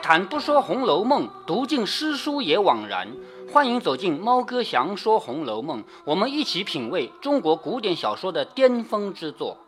[0.00, 3.08] 谈不说《红楼梦》，读尽诗书也枉然。
[3.52, 9.58] 欢迎走进猫哥祥说《红楼梦》，我们一起品味中国古典小说的巅峰之作。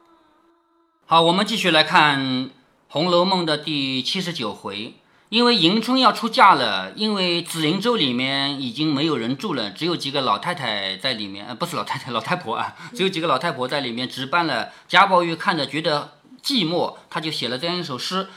[1.05, 2.21] 好，我们继续来看
[2.89, 4.95] 《红楼梦》的第七十九回。
[5.29, 14.69] 因为迎春要出嫁了，因为紫菱洲里面已经没有人住了，只有几个老太太在里面，呃，不是老太太，老太婆啊，只有几个老太婆在里面值班了。
[14.87, 16.13] 贾宝玉看着觉得
[16.43, 18.29] 寂寞，他就写了这样一首诗。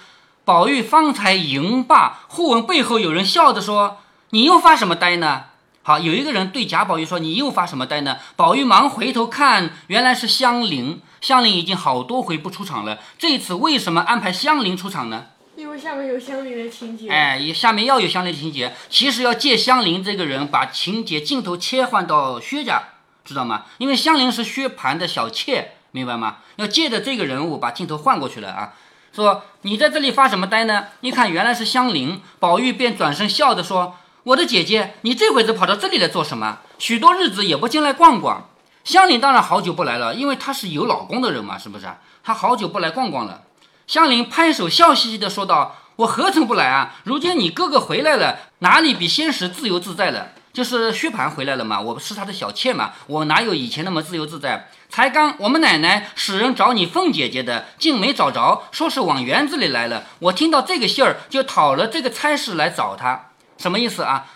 [0.45, 3.98] 宝玉方才迎罢，忽闻背后有人笑着说
[4.30, 5.45] ：“你又发什么呆呢？”
[5.81, 11.02] 好，有一个人对贾宝玉说：“你又发什么呆呢？”宝玉忙回头看，原来是香菱。
[11.20, 15.26] 香菱已经好多回不出场了，这次为什么安排香菱出场呢？
[15.55, 17.09] 因为下面有香菱的情节。
[17.09, 22.84] 哎，也下面要有香菱的情节，其实要借香菱这个人把情节镜头切换到薛家，
[23.24, 23.65] 知道吗？
[23.80, 26.37] 因为香菱是薛蟠的小妾，明白吗？
[26.57, 28.74] 要借着这个人物把镜头换过去了啊。
[29.16, 30.88] 说你在这里发什么呆呢？
[30.99, 36.58] 一看原来是香菱，宝玉便转身笑着说：“我的姐姐，你这会子跑到这里来做什么？
[36.77, 38.49] 许多日子也不进来逛逛。”
[38.84, 41.88] 香菱当然好久不来了，因为她是有老公的人嘛，是不是？
[42.26, 43.43] 她好久不来逛逛了。
[43.88, 46.96] 香菱拍手笑嘻嘻地说道：“我何曾不来啊？
[47.05, 50.32] 如今你哥哥回来了，哪里比先时自由自在了？
[50.55, 54.70] 就是薛蟠回来了嘛，我不是他的小妾嘛，我哪有以前那么自由自在？
[54.89, 60.05] 才刚我们奶奶使人找你凤姐姐的，竟没找着，说是往园子里来了。
[60.20, 64.28] 我听到这个信儿，就讨了这个差事来找他，什么意思啊？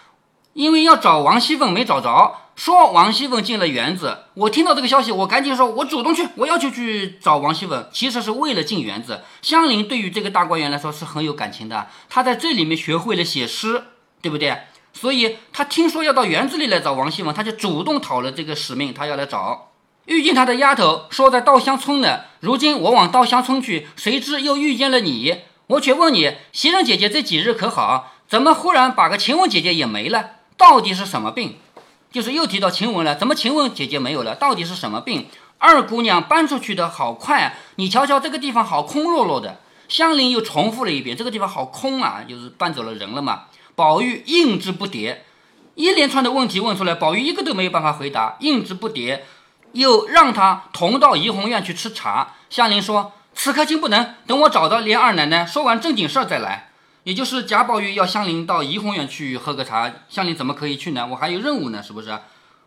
[0.52, 9.22] 因为要找王熙凤没找着。”说王熙凤进了园子，我听到这个消息，我赶紧说，我主动去，我要求去找王熙凤，其实是为了进园子。
[9.42, 13.86] 香菱对于这个大观园来说是很有感情的，她在这里面学会了写诗，
[14.22, 14.58] 对不对？
[15.00, 19.72] 所以他听说要到园子里来找王熙凤，他就主动讨了这个使命，他要来找。
[20.06, 25.42] 遇见他的丫头说在稻香村呢，如今我往稻香村去，谁知又遇见了你。
[25.68, 28.12] 我却问你，袭人姐姐这几日可好？
[28.28, 30.32] 怎么忽然把个晴雯姐姐也没了？
[30.58, 31.58] 到底是什么病？
[32.12, 34.36] 就是又提到晴雯了，怎么晴雯姐姐没有了？
[34.36, 35.28] 到底是什么病？
[35.60, 37.54] 二姑娘搬出去的好快啊！
[37.76, 39.60] 你瞧瞧这个地方好空落落的。
[39.88, 43.46] 香菱又重复了一遍，这个地方好空啊，就是搬走了人了嘛。
[43.80, 45.20] 宝玉应之不迭，
[45.76, 49.22] 一连串的问题问出来，宝玉一个都没有办法回答，应之不迭，
[49.72, 52.34] 又让他同到怡红院去吃茶。
[52.50, 56.72] 香菱说：“此刻竟不能，等我找到连二奶奶，说完正经事儿再来。”
[57.06, 61.08] 也就是贾宝玉要香菱到怡红院去喝个茶，香菱怎么可以去呢？
[61.12, 62.20] 我还有任务呢，是不是？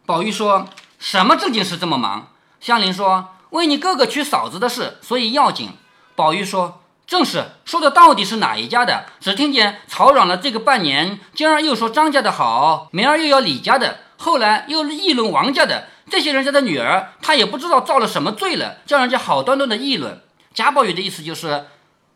[0.06, 0.66] 宝玉说
[0.98, 2.28] 什么正经事这么忙？
[2.58, 5.68] 香菱说为你哥哥娶嫂子的事，所以要紧。
[6.16, 6.81] 宝玉说
[7.12, 9.04] 正是，说的到底是哪一家的？
[9.20, 20.22] 只听见吵嚷了这个半年，今儿又说张家的好，明儿又要李家的，后来又议论王家的，这些人家的女儿，他也不知道造了什么罪了，叫人家好端端的议论。
[20.54, 21.66] 贾宝玉的意思就是。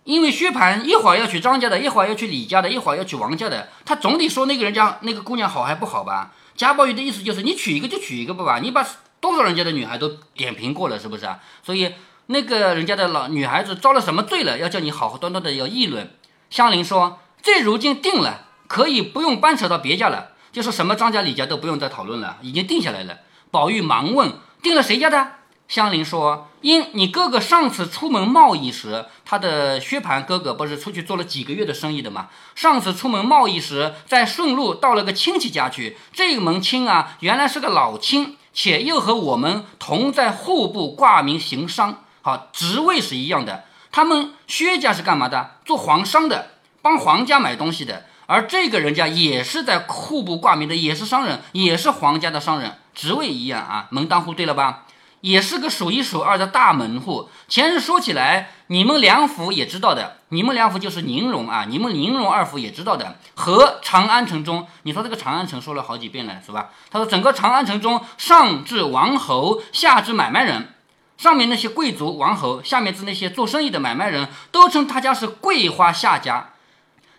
[0.04, 6.30] 因为薛蟠一会儿要娶张家的，一会儿要娶李家的，一会儿要娶王家的，他总得说那个人家那个姑娘好还不好吧？
[6.56, 8.60] 贾宝玉的意思就是你娶一个就娶一个不吧？
[8.62, 8.86] 你把
[9.20, 11.40] 多少人家的女孩都点评过了，是不是啊？
[11.64, 11.92] 所以
[12.26, 16.10] 那个人家的老女孩子遭了什么罪了，要叫你好好端端的要议论。
[16.50, 23.18] 香菱说：“这如今定了，可以不用搬扯到别家了，就是什么张家李家都不用再讨论了，已经定下来了。”
[23.52, 25.32] 宝玉忙问：“定了谁家的？”
[25.68, 32.28] 香菱说：“因你哥哥上次出门贸易时，他的薛蟠哥哥不是出去做了几个月的生意的吗？
[32.54, 35.96] 上次出门贸易时，在顺路到了个亲戚家去。
[36.12, 43.62] 这门亲啊，原来是个老亲，且又和我们同在户部挂名行商，好职位是一样的。
[43.92, 45.58] 他们薛家是干嘛的？
[45.64, 48.06] 做皇商的，帮皇家买东西的。
[48.26, 54.86] 而这个人家也是在户部挂名的，也是商人，也是皇家的商人，职位一样啊，门当户对了吧？”
[55.20, 57.28] 也是个数一数二的大门户。
[57.48, 63.16] 前日说起来，你们两府也知道的，你们两府就是宁荣啊，你们宁荣二府也知道的。
[63.34, 66.70] 和长安城中，你说这个长安城说了好几遍了，是吧？
[66.90, 70.74] 他说整个长安城中，上至王侯，下至买卖人，
[71.16, 76.52] 上面那些贵族王侯，下面是那些做生意的买卖人，都称他家是桂花下家。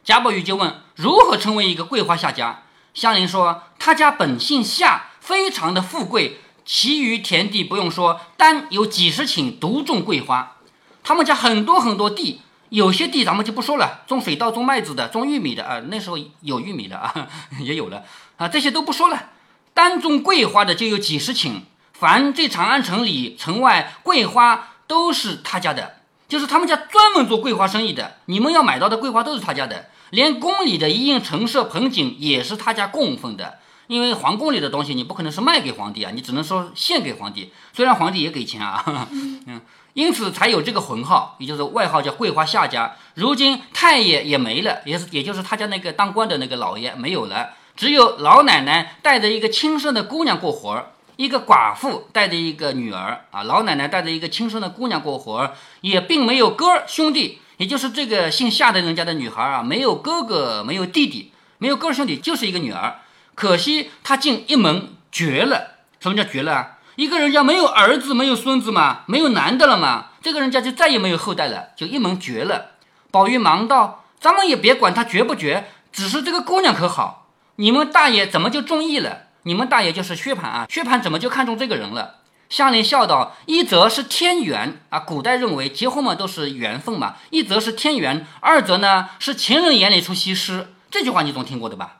[0.03, 2.63] 贾宝玉就问：如何成为一个桂花下家？
[2.93, 6.39] 香菱说：他家本姓夏，非常的富贵。
[6.63, 10.57] 其余田地不用说，单有几十顷独种桂花。
[11.03, 15.79] 他们家很多很多地，有些地咱们就不说了，种水稻、种麦子的、种玉米的啊。
[15.87, 17.27] 那时候有玉米的啊，
[17.59, 18.03] 也有了
[18.37, 19.29] 啊，这些都不说了。
[19.73, 21.61] 单种桂花的就有几十顷。
[21.99, 25.97] 凡这长安城里、城外桂花都是他家的，
[26.27, 28.17] 就是他们家专门做桂花生意的。
[28.25, 33.59] 你们要买到的桂花都是他家的，连宫里的一应陈设盆景也是他家供奉的。
[33.87, 37.53] 因为皇宫里的东西，你不可能是卖给皇帝啊，你只能说献给皇帝。
[37.73, 39.61] 虽然皇帝也给钱啊，嗯，
[39.93, 42.95] 因此才有这个浑号，也就是外号叫桂花下家。
[43.13, 62.99] 如今太爷也没了，也是也就是他家那个当官的那个老爷没有了，只有老奶奶带着一个亲生的姑娘过活儿，一个寡妇带着一个女儿啊，老奶奶带着一个亲生的姑娘过活，也并没有哥兄弟，也就是这个姓夏的人家的女孩啊，没有哥哥，没有弟弟，没有哥兄弟，就是一个女儿。
[63.35, 65.77] 可惜她竟一门绝了。
[65.99, 66.77] 什么叫绝了啊？
[66.95, 72.71] 一个人家没有儿子，没有孙子嘛，没有男的了嘛，这个人家就再也没有后代了，就一门绝了。
[73.09, 77.27] 宝玉忙道：“咱们也别管他绝不绝，只是这个姑娘可好？
[77.55, 79.26] 你们大爷怎么就中意了？
[79.47, 82.15] 你们大爷就是薛蟠啊，薛蟠怎么就看中这个人了？”
[82.49, 90.73] 香莲笑道：“一则是天缘啊，古代认为结婚嘛都是缘分嘛，一则是天缘，二则呢是情人眼里出西施。
[90.91, 91.99] 这句话你总听过的吧？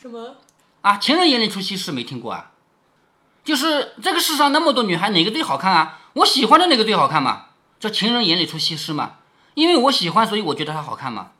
[0.00, 0.36] 什么？
[0.80, 2.52] 啊，情人眼里出西施没听过啊？”
[3.44, 6.00] 就是这个世上那么多女孩，哪个最好看啊？
[6.14, 7.46] 我喜欢的那个最好看嘛，
[7.78, 9.16] 叫情人眼里出西施嘛。
[9.54, 11.32] 因为我喜欢，所以我觉得她好看嘛。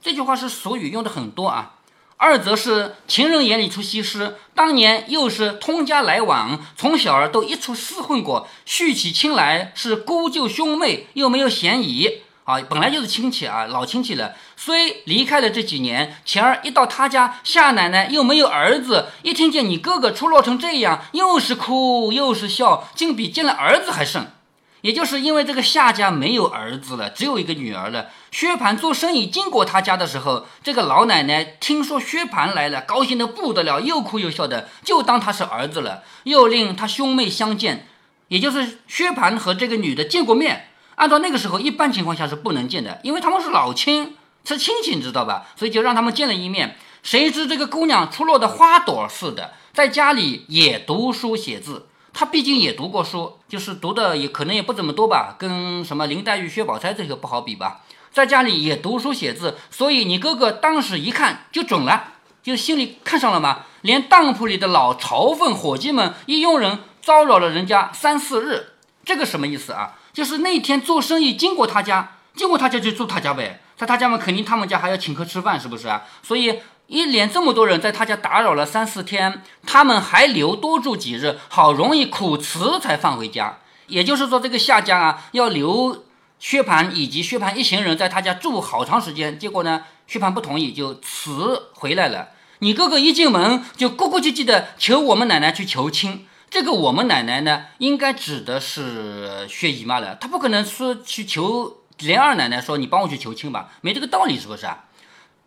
[0.00, 1.76] 这句话是俗语，用的很多啊。
[2.20, 12.22] 二则是情人眼里出西施，当年又是通家来往，从小儿都一处厮混过，续起亲来是姑舅兄妹，又没有嫌疑。
[12.42, 14.32] 啊，本来就是亲戚啊，老亲戚了。
[14.56, 24.32] 虽离开了这几年，前儿一到他家，夏奶奶又没有儿子，一听见你哥哥出落成这样，又是哭又是笑，竟比见了儿子还甚。
[24.80, 28.06] 也就是因为这个夏家没有儿子了，只有一个女儿了。
[28.30, 37.86] 薛蟠做生意经过他家的时候，这个老奶奶听说薛蟠来了，高兴的不得了，又哭又笑的，就当他是儿子了，又令他兄妹相见，
[38.28, 40.68] 也就是薛蟠和这个女的见过面。
[40.96, 45.46] 按照那个时候，一般情况下是不能见的，因为他们是老亲，是亲戚，你知道吧？
[45.56, 46.76] 所以就让他们见了一面。
[47.02, 51.86] 谁知这个姑娘出落的花朵似的，在家里也读书写字。
[52.18, 57.82] 他毕竟也读过书，就是读的也可能也不怎么多吧，跟什么林黛玉、薛宝钗这些不好比吧。
[58.10, 63.60] 在家里也读书写字，所以你哥哥当时一看就准了，就心里看上了嘛。
[63.82, 68.72] 连当铺里的老朝奉伙计们一佣人骚扰了人家三四日，
[69.04, 69.92] 这个什么意思啊？
[70.12, 76.02] 就是那天做生意经过他家，经过他家就住他家呗，在他家嘛，肯定他们家还要请客吃饭，是不是啊？
[76.24, 83.58] 所以一连这么多人在他家打扰了三四天，他们还留多住几日，好容易苦辞才放回家。
[83.88, 86.04] 也就是说，这个夏家啊，要留
[86.38, 89.38] 薛蟠以及薛蟠一行人在他家住好长时间。
[89.38, 92.30] 结果呢，薛蟠不同意，就辞回来了。
[92.60, 96.26] 你哥哥一进门就咕咕唧唧的求我们奶奶去求亲。
[96.48, 100.14] 这个我们奶奶呢，应该指的是薛姨妈了。
[100.14, 104.86] 她不可能说去求连二奶奶说你帮我去求亲吧，没这个道理，是不是啊？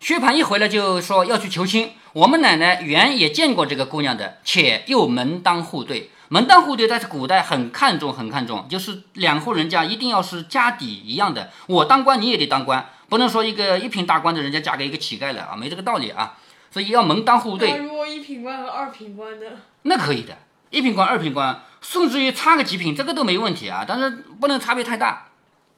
[0.02, 1.92] 薛蟠一回来就说要去求亲。
[2.12, 6.10] 我们奶奶原也见过这个姑娘的，且又门当户对。
[6.26, 11.50] 门当户对在古代很看重，很看重，就是两户人家一定要是家底一样的。
[11.68, 16.36] 我当官，你也得当官，不能说一个一品大官的人家嫁给一个乞丐了啊，没这个道理啊。
[16.72, 17.76] 所以要门当户对。
[17.76, 19.52] 如果一品官和二品官的，
[19.82, 20.36] 那可以的。
[20.70, 23.84] 一品官、二品官，甚至于差个几品，这个都没问题啊。
[23.86, 24.10] 但是
[24.40, 25.28] 不能差别太大。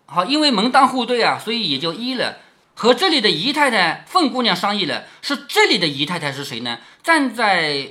[0.07, 2.39] 好，因为门当户对啊，所以也就依了。
[2.75, 6.79] 和这里的姨太太凤姑娘商议了，是这里的姨太太是谁呢？
[7.03, 7.89] 站在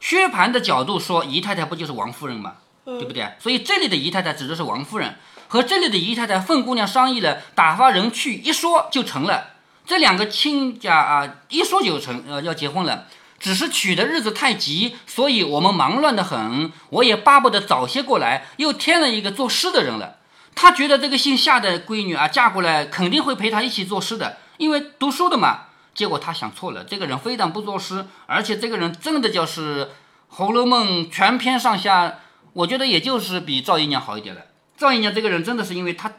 [0.00, 2.54] 薛蟠的角度说，姨太太不就是王夫人吗？
[2.84, 3.32] 对不对？
[3.38, 5.16] 所以这里的姨太太指的是王夫人。
[5.48, 9.50] 和这里的姨太太凤姑娘商议了，打发人去一说就成了。
[9.86, 13.06] 这两个亲家啊，一说就成，呃，要结婚了。
[13.38, 16.72] 只是娶的日子太急，所以我们忙乱的很。
[16.90, 20.18] 我也巴不得早些过来，又添了一个作诗的人了。
[20.54, 25.66] 他觉得这个姓夏的闺女啊，嫁过来肯定会陪他一起作诗的，因为读书的嘛。
[25.94, 29.84] 结果他想错了，这个人非但不作诗，而且这个人真的就是
[30.28, 32.20] 《红楼梦》全篇上下，
[32.54, 34.40] 我觉得也就是比赵姨娘好一点了。
[34.74, 36.10] 赵姨娘这个人真的是因为她，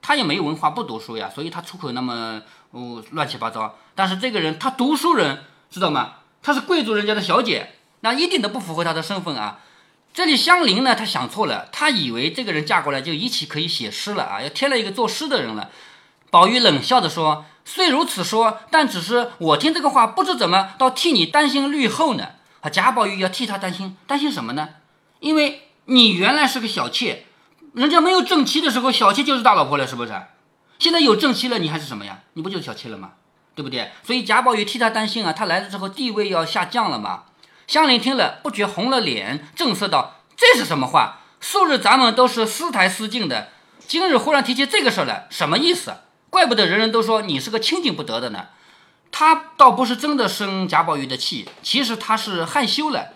[0.00, 3.78] 她也没有文化，不读书呀，所以她出口那么哦乱七八糟。
[3.94, 6.14] 但是这个人他读书人，知道吗？
[6.42, 9.60] 她是贵族人家的小姐，那一点都不符合她的身份啊！
[10.14, 15.70] 这里香菱呢，她想错了，她以为这个人嫁过来就一起可以写诗了啊，要添了一个作诗的人了。
[16.30, 22.28] 宝玉冷笑着说：“虽如此说，但只是我听这个话，不知怎么倒替你担心绿后呢。”
[22.60, 24.68] 啊，贾宝玉要替他担心，担心什么呢？
[25.20, 27.26] 因为你原来是个小妾，
[27.74, 30.12] 人家没有正妻的时候，小妾就是大老婆了，是不是？
[30.78, 32.20] 现在有正妻了，你还是什么呀？
[32.34, 33.12] 你不就是小妾了吗？
[33.54, 33.90] 对不对？
[34.04, 37.24] 所以贾宝玉替他担心啊，他来了之后地位要下降了嘛。
[37.66, 41.20] 香菱听了不觉红了脸，正色道：“这是什么话？
[41.40, 43.48] 素日咱们都是私台私进的，
[43.86, 45.94] 今日忽然提起这个事来，什么意思？
[46.30, 48.46] 怪不得人人都说你是个清净不得的呢。”
[49.14, 53.08] 他倒不是真的生贾宝玉的气，其实他是害羞了。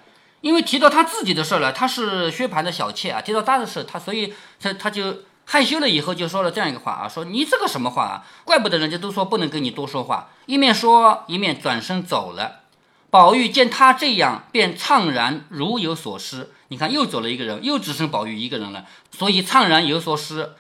[0.43, 8.25] 因为提到他自己的事儿了，他是薛蟠的小妾啊，提到他的事，他所以他他就害羞了，以后就说了这样一个话啊，说你这个什么话啊？
[8.45, 12.61] 怪不得人家都说不能跟你多说话，一面说一面转身走了。
[13.17, 16.51] 宝玉见他这样，便怅然如有所失。
[16.69, 20.51] 你看，又走了一个人，又只剩宝玉一个人了，所以怅然有所失，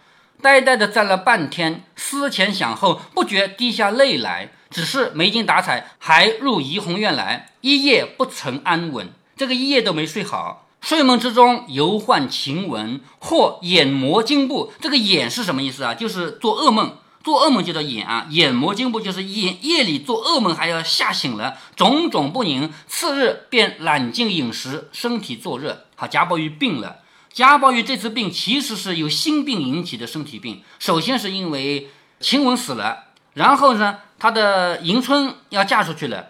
[0.40, 4.52] 呆呆的站了半天，思前想后，不觉滴下泪来。
[4.70, 9.12] 只是没精打采，还入怡红院来，一夜不曾安稳。
[9.36, 14.72] 这个一夜都没睡好，睡梦之中犹唤晴雯，或眼魔惊怖。
[14.80, 15.92] 这个眼是什么意思啊？
[15.92, 16.96] 就是做噩梦。
[17.26, 22.72] 做噩梦就叫眼啊，眼魔惊怖就是夜夜里做噩梦还要吓醒了，种种不宁。
[22.86, 25.86] 次日便懒进饮食，身体作热。
[25.96, 26.98] 好，贾宝玉病了。
[27.32, 30.62] 贾宝玉这次病其实是由心病引起的身体病。
[30.78, 31.90] 首先是因为
[32.20, 36.28] 晴雯死了，然后呢，他的迎春要嫁出去了，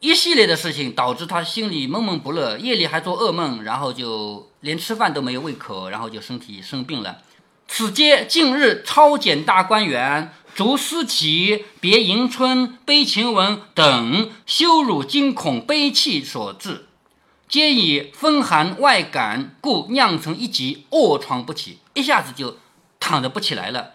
[0.00, 7.16] 一系列的事情导致他心里闷闷不乐，夜里还做噩梦，然后就连吃饭都没有胃口，然后就身体生病了。
[7.74, 16.84] 此皆近日抄检大观园，逐思齐、别迎春、悲晴雯等羞辱惊恐悲泣所致，
[17.48, 22.58] 皆以风寒外感，故酿成一疾，卧床不起，一下子就
[23.00, 23.92] 躺着不起来了。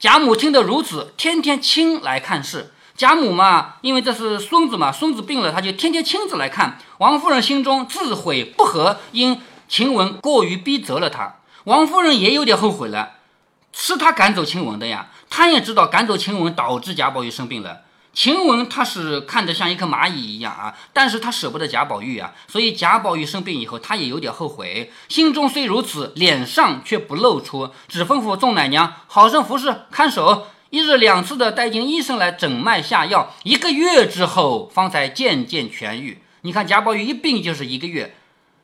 [0.00, 2.72] 贾母听得如此，天天亲来看事。
[2.96, 6.80] 贾母嘛，因为这是孙子嘛，孙子病了，他就天天亲自来看。
[6.98, 11.36] 王夫人心中自悔不和，因晴雯过于逼责了他。
[11.64, 13.12] 王夫人也有点后悔了，
[13.72, 15.08] 是她赶走晴雯的呀。
[15.30, 17.80] 她也知道赶走晴雯导致贾宝玉生病了。
[18.12, 24.92] 晴雯她是看得像一颗蚂蚁一样啊，但是她舍不得贾宝玉啊，所以贾宝玉生病以后，她也有点后悔。
[25.08, 36.20] 心中虽如此，脸上却不露出，只吩咐众奶娘好生服侍看守，一日两次的带进医生来诊脉下药，一个月之后方才渐渐痊愈。
[36.42, 38.14] 你看贾宝玉一病就是一个月，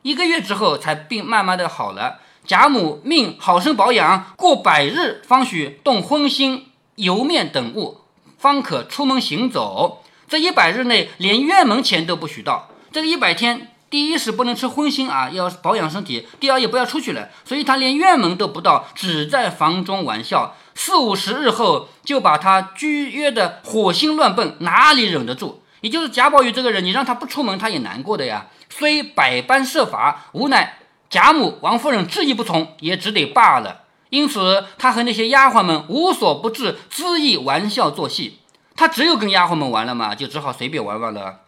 [0.03, 2.19] 一个月之后才病慢慢的好了。
[2.51, 6.63] 贾母命好生保养，过百日方许动荤腥、
[6.97, 7.99] 油面等物，
[8.39, 10.03] 方可出门行走。
[10.29, 12.71] 这一百日内，连院门前都不许到。
[12.91, 17.29] 这个一百天，第一是不能吃荤腥啊，要保养身体；第二也不要出去了。
[17.45, 20.57] 所以他连院门都不到，只在房中玩笑。
[20.75, 25.63] 四五十日后，就把他拘约的火星乱蹦，哪里忍得住？
[25.83, 28.49] 也就是贾宝玉这个人，你让他不出门，他也难过的呀。
[28.69, 30.79] 虽百般设法，无奈。
[31.11, 33.83] 贾母、王夫人执意不从，也只得罢了。
[34.11, 38.39] 因此，他和那些丫鬟们无所不至，恣意玩笑作戏。
[38.77, 41.41] 他只有跟丫鬟们玩了嘛，就只好随便玩玩了。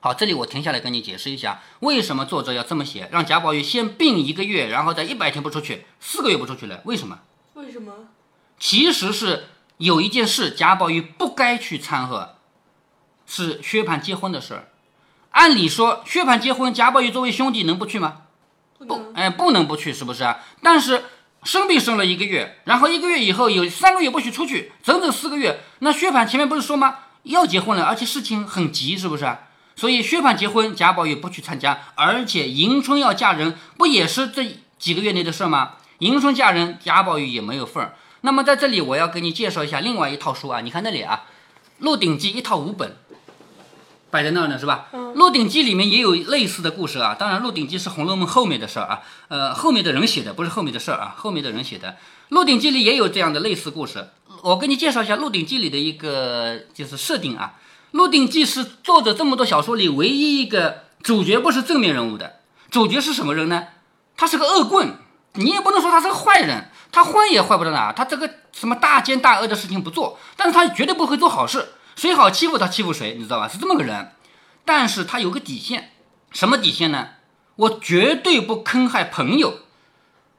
[0.00, 6.80] 好，这里我停下来跟你解释一下，为什么作者要这么写，让贾宝玉先病一个月，然后再一百天不出去，四个月不出去了？
[6.84, 7.20] 为什么？
[7.54, 7.92] 为什么？
[8.58, 9.44] 其实是
[9.78, 12.34] 有一件事，贾宝玉不该去掺和，
[13.26, 14.68] 是薛蟠结婚的事儿。
[15.30, 18.21] 按理说，薛蟠结婚，贾宝玉作为兄弟能不去吗？
[18.86, 20.40] 不，哎，不能不去，是不是啊？
[20.62, 21.04] 但是
[21.44, 25.60] 生病生了一个月，然后一个月以后有三个月不许出去，整整四个月。
[25.80, 26.96] 那薛蟠前面不是说吗？
[27.24, 29.36] 要结婚了，而且事情很急，是不是？
[29.74, 35.72] 所以薛蟠结婚，贾宝玉不去参加，而且迎春要嫁人，不也是这几个月内的事吗？
[35.98, 37.94] 迎春嫁人，贾宝玉也没有份儿。
[38.20, 41.24] 那么在这里，我要给你介绍一下另外一套书啊，你看那里啊，
[41.78, 42.96] 《鹿鼎记》一套五本。
[44.12, 44.88] 摆在那儿呢，是吧？
[45.14, 47.16] 《鹿鼎记》里面也有类似的故事啊。
[47.18, 51.88] 当然，《鹿鼎记》是《红楼梦》后面的事儿啊，呃，后面的人写的，不是后面的事儿啊，后面的人写的。
[52.28, 54.10] 《鹿鼎记》里也有这样的类似故事。
[54.42, 57.54] 我给你介绍一下《鹿鼎记》里的一个就是设定啊，
[57.92, 62.40] 《鹿鼎记》是作者这么多小说里唯一一个主角不是正面人物的。
[62.70, 63.64] 主角是什么人呢？
[64.14, 64.98] 他是个恶棍，
[65.36, 71.72] 你也不能说他是个坏人，他坏也坏不到哪，他这个什么大奸大恶的事情不做，但是他绝对不会做好事。
[71.96, 73.48] 谁好欺负他欺负谁，你知道吧？
[73.48, 74.12] 是这么个人，
[74.64, 75.92] 但是他有个底线，
[76.30, 77.08] 什么底线呢？
[77.56, 79.58] 我绝对不坑害朋友，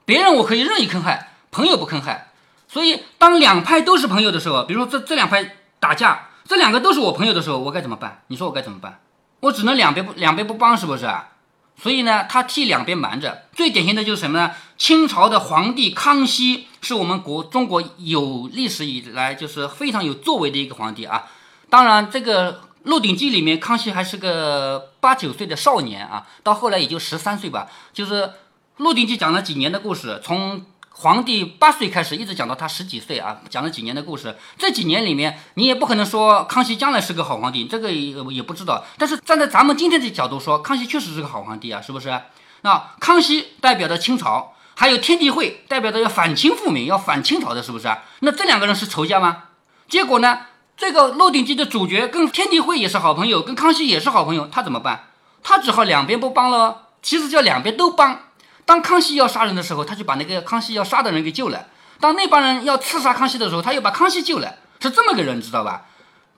[0.03, 2.31] 别人我可以任意坑害，朋友不坑害。
[2.67, 8.23] 所以当两派都是朋友的时候，比如说这这两派打架，这两个都是我朋友的时候，我该怎么办？
[8.27, 8.99] 你说我该怎么办？
[9.41, 11.29] 我只能两边不两边不帮，是不是啊？
[11.75, 13.45] 所以呢，他替两边瞒着。
[13.53, 14.51] 最典型的就是什么呢？
[14.77, 21.25] 清朝的皇帝康熙是我们国中国有历史以来就是非常有作为的一个皇帝啊。
[21.73, 22.53] 当然，这个
[22.83, 27.67] 《鹿鼎记》里面，康熙还是个八九岁的少年啊，到后来也就十三岁吧。
[27.91, 28.21] 就是
[28.77, 34.37] 《鹿鼎记》讲了几年的故事，从皇帝八岁开始，一直讲到他十几岁啊，讲了几年的故事。
[34.55, 38.85] 这几年里面，你也不可能说康熙将来是个好皇帝，这个也也不知道。
[38.99, 42.21] 但是站在咱们今天的角度说，康熙确实是个好皇帝啊，是不是？
[42.61, 47.91] 那康熙代表着清朝，还有天地会代表着要反清复明，要反清朝的，是不是？
[48.19, 49.45] 那这两个人是仇家吗？
[49.89, 50.41] 结果呢？
[50.75, 55.05] 这个《鹿鼎记》的主角跟天地会也是好朋友，跟康熙也是好朋友，他怎么办？
[55.43, 58.19] 他只好两边不帮了，其实叫两边都帮。
[58.65, 61.67] 当康熙要杀人的时候，他就把那个康熙要杀的人给救了；
[61.99, 65.85] 当那帮人要刺杀康熙的时候，他又把康熙救了，是这么个人，你知道吧？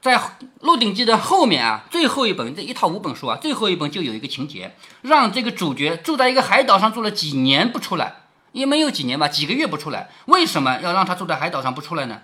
[0.02, 0.18] 在
[0.60, 8.16] 《鹿鼎记》的后面啊，最后一本这一套五本书啊，最后一本就有一个情节，让这个主角住在一个海岛上住了几年不出来，
[8.52, 10.10] 也没有几年吧，几个月不出来。
[10.26, 12.22] 为什么要让他住在海岛上不出来呢？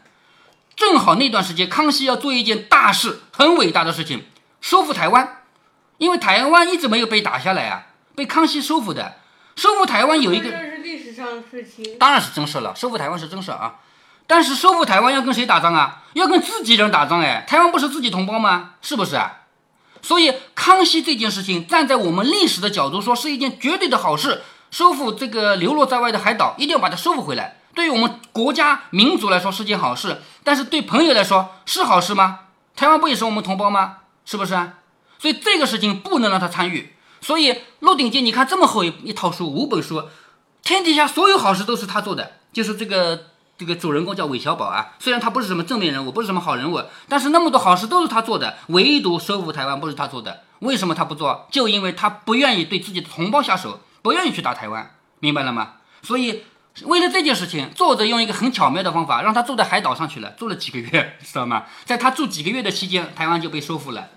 [0.75, 4.25] 正好那段时间，康熙要做一件大事，很伟大的事情，
[4.59, 5.43] 收复台湾。
[5.97, 9.15] 因为台湾一直没有被打下来啊，被康熙收复的。
[9.55, 11.99] 收复台湾有一个，这是历史上的事情。
[11.99, 13.75] 当然是真事了，收复台湾是真事啊。
[14.25, 16.03] 但是收复台湾要跟谁打仗啊？
[16.13, 17.45] 要跟自己人打仗哎！
[17.47, 18.71] 台湾不是自己同胞吗？
[18.81, 19.41] 是不是啊？
[20.01, 24.41] 所以康熙这件事情，站在我们历史的角度说，是一件绝对的好事。
[24.71, 27.61] 收复这个流落在外的海岛，一定要把它收复回来。
[27.73, 32.39] 对于我们国家民族来说是件好事，但是对朋友来说是好事吗？
[32.75, 33.97] 台湾不也是我们同胞吗？
[34.25, 34.73] 是不是啊？
[35.19, 36.93] 所以这个事情不能让他参与。
[37.21, 40.03] 所以《鹿鼎记》，你看这么厚一一套书，五本书，
[40.63, 43.27] 天底下所有好事都是他做的，就是这个。
[43.57, 50.41] 这个主人公叫韦小宝啊，虽然他不是什么正面人物，不是什么好人物，但是那么多好事都是他做的，唯独收复台湾不是他做的。
[50.61, 51.47] 为什么他不做？
[51.51, 55.73] 就因为他不愿意对自己的同胞下手，不愿意去打台湾，明白了吗？
[56.01, 56.43] 所以
[56.83, 61.65] 为了这件事情，作者用一个很巧妙的方法，让他住在海岛上去了，住了几个月， 知道吗？
[61.85, 64.09] 在他住几个月的期间，台湾就被收复了。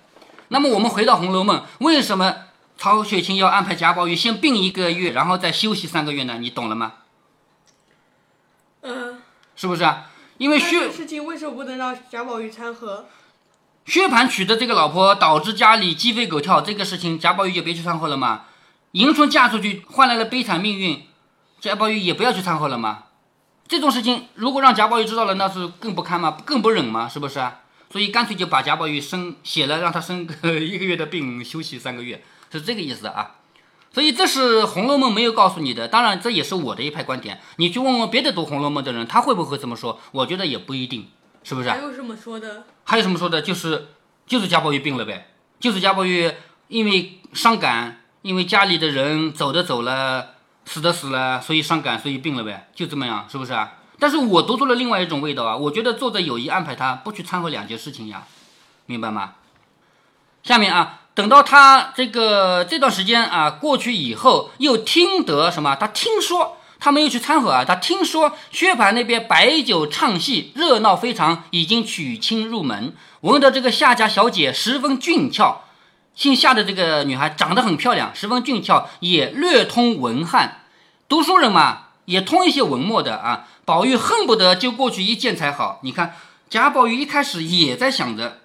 [0.48, 2.34] 那么我们回到《红楼梦》，为什么
[2.78, 6.38] 曹雪芹要安排贾宝玉先病一个月，然后再休息三个月呢？
[6.38, 6.94] 你懂了吗？
[8.82, 9.20] 嗯。
[9.56, 10.10] 是不是啊？
[10.38, 13.06] 因为薛事情为什么不能让贾宝玉掺和？
[13.86, 18.46] 薛蟠娶的这个老婆导致家里鸡飞狗跳，这个事情贾宝玉就别去掺和了嘛？
[18.92, 21.06] 迎春嫁出去换来了悲惨命运，
[21.64, 23.04] 贾宝玉也不要去掺和了吗？
[23.66, 26.36] 这种事情如果让贾宝玉知道了，那是更不堪吗？
[26.44, 27.08] 更不忍吗？
[27.08, 27.60] 是不是啊？
[27.90, 33.36] 所以干脆就把贾宝玉生写了，让他生个一个月的病，休息三个月，是这个意思啊。
[33.94, 37.40] 所以这是《红楼梦》没有告诉你的，当然这也是我的一派观点。
[37.56, 39.98] 你去问问别的读《红楼梦》的人，他会不会这么说？
[40.12, 41.08] 我觉得也不一定，
[41.44, 41.70] 是不是？
[41.70, 42.64] 还有什么说的？
[42.84, 43.40] 还有什么说的？
[43.40, 43.86] 就是
[44.26, 46.30] 就是贾宝玉病了呗，就是贾宝玉
[46.68, 50.33] 因为伤感，因为家里的人走的走了，
[50.64, 53.72] 死的死了，所以伤感，所以病了呗，就这么样，是不是啊？
[53.98, 58.24] 但是我读出了另外一种味道啊，我觉得作者有意安排他不去掺和两件事情呀，
[58.86, 59.34] 明白吗？
[60.42, 61.00] 下面啊。
[61.14, 65.76] 等到他这个这段时间啊过去以后，又听得什么？
[65.76, 72.96] 他听说他没有去掺和啊，他听说薛蟠那边摆酒唱戏，热闹非常，已经娶亲入门。
[73.20, 75.63] 闻得这个夏家小姐十分俊俏，
[76.14, 80.62] 姓夏的这个女孩长得很漂亮，十分俊俏，也略通文翰，
[81.08, 83.48] 读书人嘛，也通一些文墨的啊。
[83.64, 85.80] 宝玉恨不得就过去一见才好。
[85.82, 86.14] 你看
[86.48, 88.40] 贾宝玉一开始也在想着。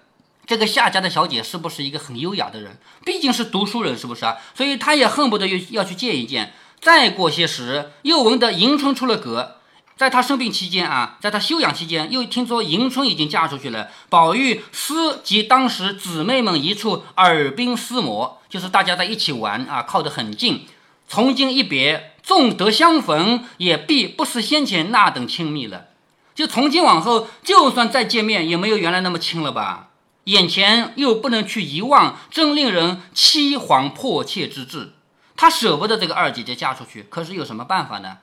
[0.46, 2.76] 这个夏家的小姐是不是一个很优雅的人？
[3.04, 4.36] 毕竟是读书人，是不是啊？
[4.52, 6.52] 所以他也恨不得要要去见一见。
[6.80, 9.59] 再过些时，又闻得迎春出了阁，
[10.00, 13.90] 在他生病期间啊，在他休养期间，又听说迎春已经嫁出去了。
[14.08, 20.64] 宝玉思及当时姊妹们一处耳鬓厮磨，就是大家在一起玩啊，靠得很近。
[21.06, 25.88] 从今一别，纵得相逢，也必不似先前那等亲密了。
[26.34, 29.90] 就从今往后，就算再见面，也没有原来那么亲了吧？
[30.24, 34.94] 眼前又不能去遗忘，真令人凄惶迫切之至。
[35.36, 38.16] 他舍不得这个二姐姐嫁出去，可是有什么办法呢？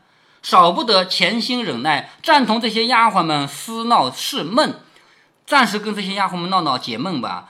[0.49, 4.79] 少不得潜心忍耐，暂同这些丫鬟们私闹事闷，
[5.45, 7.49] 暂时跟这些丫鬟们闹闹解闷吧，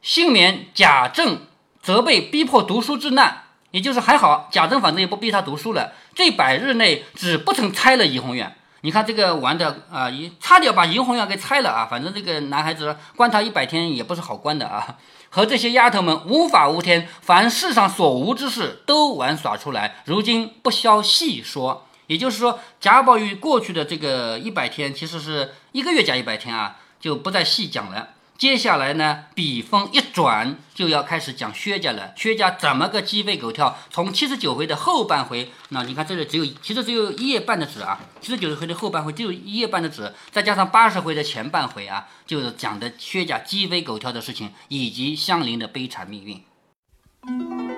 [0.00, 1.42] 幸免贾政
[1.82, 3.42] 责备逼迫读书之难。
[3.72, 5.92] 也就是还好，贾政反正也不逼他读书了。
[6.14, 8.56] 这百日内只不曾拆了怡红院。
[8.80, 11.86] 你看这个玩的啊，一差点把怡红院给拆了啊！
[11.90, 14.96] 反正这个男孩子关他一百天也不是好关的啊。
[15.28, 19.96] 和这些丫头们无法无天，凡世上所无之事都玩耍出来。
[20.06, 28.08] 如今不消细说，也就是说贾宝玉过去的这个一百天，其实是一个月加一百天啊，就不再细讲了。
[28.36, 32.12] 接下来呢，笔锋一转，就要开始讲薛家了。
[32.16, 33.78] 薛家怎么个鸡飞狗跳？
[33.90, 38.00] 从七十九回的后半回，那你看这里只有，其实只有一页半的纸啊。
[38.20, 46.42] 七十九回的后半回只有一页半的纸，再加上八十回的前半回啊，就是讲的薛家鸡飞狗跳的事情，以及香菱的悲惨命运。《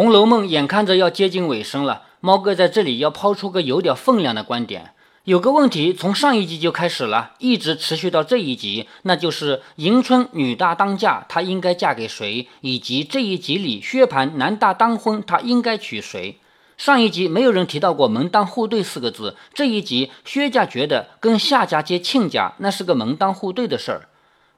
[0.00, 4.94] 红楼梦》眼看着要接近尾声了，猫哥在这里要抛出个有点分量的观点。
[5.24, 12.48] 有个问题从上一集就开始了，一直持续到这一集，那就是迎春女大当嫁，她应该嫁给谁？
[12.62, 16.38] 以及这一集里薛蟠男大当婚，他应该娶谁？
[16.78, 24.08] 上一集没有人提到过门当户对四个字，这一集薛家觉得跟夏家接亲家那是个门当户对的事儿。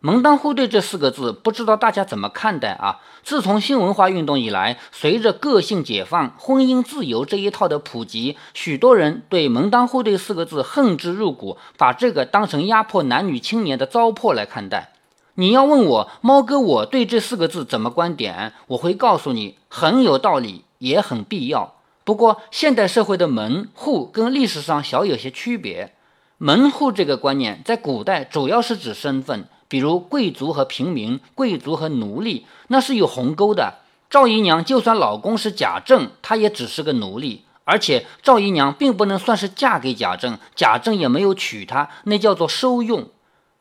[0.05, 2.99] 门当户对这四个字，不知道大家怎么看待啊？
[3.23, 14.91] 自从新文化运动以来，随着个性解放、婚姻自由这一套的普及，许多人对门当户对四个字恨之入骨，把这个当成压迫男女青年的糟粕来看待。
[15.35, 21.75] 你要问我猫哥我对这四个字怎么观点，我会告诉你很有道理，也很必要。
[22.03, 25.95] 不过现代社会的门户跟历史上小有些区别。
[26.39, 29.47] 门户这个观念在古代主要是指身份。
[29.73, 33.77] 比如贵族和平民，贵族和奴隶，那是有鸿沟的。
[34.11, 43.09] 赵姨娘就算老公是贾政，她也只是个奴隶，而且赵姨娘并不能算是嫁给贾政，贾政也没有娶她，那叫做收用。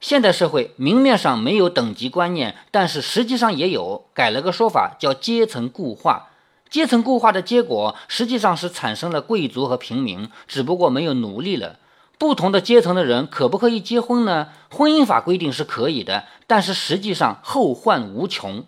[0.01, 6.27] 现代社会明面上没有等级观念，但是实际上也有，改了个说法叫阶层固化。
[6.69, 11.77] 阶层固化的结果，实际上是产生了贵族和平民，只不过没有奴隶了。
[12.21, 14.49] 不同的阶层的人可不可以结婚呢？
[14.69, 18.63] 婚姻法规定是可以的，但是实际上后患无穷。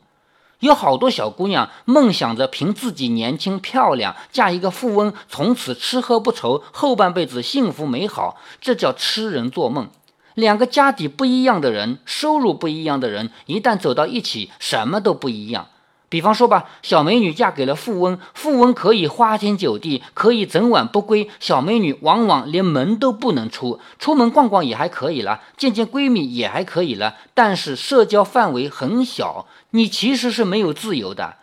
[0.58, 9.88] 有好多小姑娘梦想着凭自己年轻漂亮嫁一个富翁，从此吃喝不愁，后半辈子幸福美好，这叫痴人做梦。
[10.34, 15.68] 两个家底不一样的人，收入不一样的人，一旦走到一起，什么都不一样。
[16.14, 31.38] 比方说吧，小美女嫁给了富翁，富翁可以花天酒地，可以整晚不归，小美女往往连门都不能出，出门逛逛也还可以了，见见闺蜜也还可以了，但是社交范围很小，你其实是没有自由的。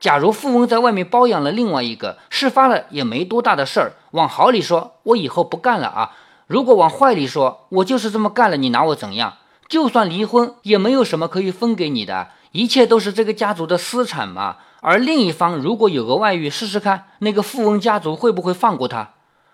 [0.00, 3.92] 假如富翁在外面包养了另外一个，事发了也没多大的事儿。
[4.10, 6.10] 往好里说，我以后不干了啊；
[6.48, 9.34] 如果往坏里说，我就是这么干了，你拿我怎样？
[9.68, 12.30] 就算离婚，也没有什么可以分给你的。
[12.52, 19.10] 一切都是这个家族的私产嘛，而另一方如果有个外遇，试试看那个富翁家族会不会放过他？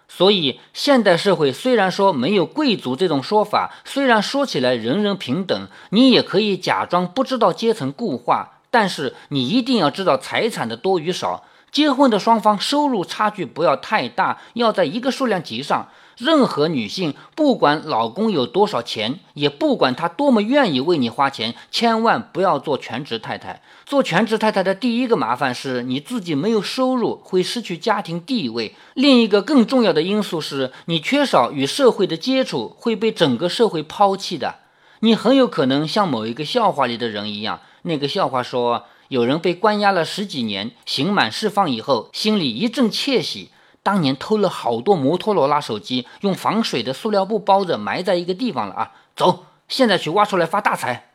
[0.08, 11.44] 所以现代社会虽然说没有贵族这种说法，虽然说起来人人平等，你也可以假装不知道阶层固化，但是你一定要知道财产的多与少。
[11.72, 15.88] 结婚的双方收入差距不要太大，要在一个数量级上。
[16.18, 23.62] 任何女性，不管老公有多少钱，也不管他多么愿意为你花钱，千万不要做全职太太。
[23.86, 34.56] 做全职太太的第一个麻烦是你自己没有收入，会失去家庭地位；另一个更重要的因素是你缺少与社会的接触，会被整个社会抛弃的。
[35.00, 43.50] 你很有可能像某一个笑话里的人一样，那个笑话说，有人被关押了十几年，刑满释放以后，心里一阵窃喜。
[43.82, 48.92] 当年偷了好多摩托罗拉手机，用防水的塑料布包着，埋在一个地方了啊！
[49.14, 51.10] 走，现在去挖出来发大财。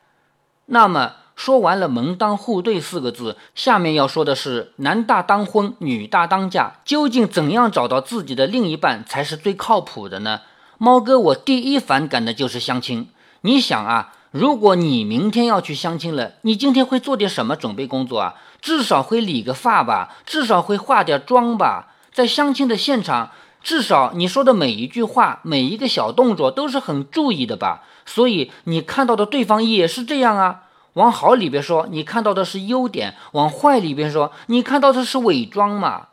[0.68, 6.80] 那么说完了“门当户对”四个字，下面要说的是“男大当婚，女大当嫁”。
[6.86, 10.42] 究竟怎样找到自己的另一半才是最靠谱的呢？
[10.78, 13.10] 猫哥，我第一反感的就是相亲。
[13.42, 18.36] 你想啊，如果你明天要去相亲了，你今天会做点什么准备工作啊？
[18.62, 21.96] 至少会理个发吧，至少会化点妆吧。
[22.14, 23.32] 在相亲的现场，
[23.64, 27.82] 至少你说的每一句话、每一个小动作都是很注意的吧？
[28.06, 30.66] 所以你看到的对方也是这样啊。
[30.94, 36.10] 往好里边说，你看到的是优点；往坏里边说，你看到的是伪装嘛。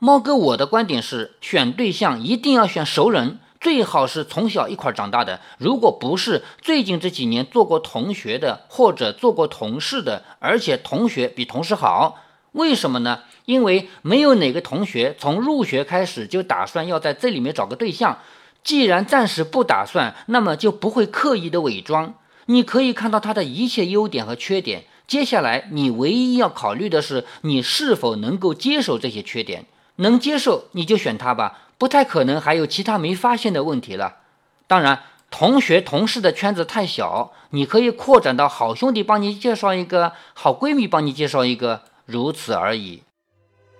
[0.00, 5.38] 猫哥，我的观点是，选对象一定要选熟人，最好是从小一块长大的。
[5.58, 12.18] 如果不是最近这几年做过同学的，或者做过同事的，而且同学比同事好，
[12.52, 13.20] 为什么呢？
[13.44, 18.18] 因为没有哪个同学从入学开始就打算要在这里面找个对象，
[18.64, 22.14] 既然暂时不打算，那么就不会刻意的伪装。
[22.46, 24.84] 你可以看到他的一切优点和缺点。
[25.06, 29.66] 接下来你唯一要考虑的是，你是否能够接受这些缺点。
[29.96, 34.16] 能接受你就选他吧，不太可能还有其他没发现的问题了。
[34.66, 43.02] 当然，同学同事的圈子太小，你可以扩展到好兄弟帮你介绍一个，好闺蜜帮你介绍一个，如此而已。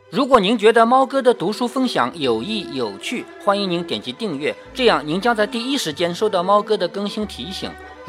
[0.09, 7.71] 如果您觉得猫哥的读书分享有益有趣，欢迎您点击订阅，这样您将在第一时间收到猫哥的更新提醒。